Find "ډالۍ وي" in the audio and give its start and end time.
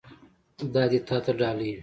1.39-1.77